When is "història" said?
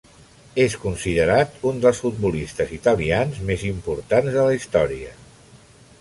4.63-5.17